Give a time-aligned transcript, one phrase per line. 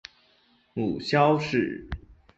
[0.73, 1.87] 母萧氏。